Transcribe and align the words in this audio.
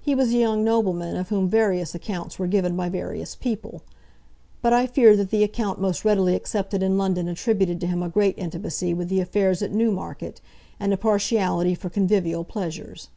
He 0.00 0.14
was 0.14 0.28
a 0.28 0.36
young 0.38 0.62
nobleman 0.62 1.16
of 1.16 1.30
whom 1.30 1.48
various 1.48 1.92
accounts 1.92 2.38
were 2.38 2.46
given 2.46 2.76
by 2.76 2.88
various 2.88 3.34
people; 3.34 3.82
but 4.62 4.72
I 4.72 4.86
fear 4.86 5.16
that 5.16 5.30
the 5.30 5.42
account 5.42 5.80
most 5.80 6.04
readily 6.04 6.36
accepted 6.36 6.84
in 6.84 6.96
London 6.96 7.26
attributed 7.26 7.80
to 7.80 7.88
him 7.88 8.00
a 8.00 8.08
great 8.08 8.38
intimacy 8.38 8.94
with 8.94 9.08
the 9.08 9.18
affairs 9.18 9.62
at 9.62 9.72
Newmarket, 9.72 10.40
and 10.78 10.92
a 10.92 10.96
partiality 10.96 11.74
for 11.74 11.90
convivial 11.90 12.44
pleasures. 12.44 13.08